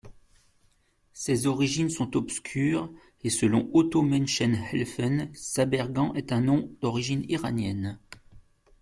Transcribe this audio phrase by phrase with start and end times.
[1.13, 2.89] Ses origines sont obscures
[3.23, 7.99] et selon Otto Maenchen-Helfen, Zabergan est un nom d'origine iranienne.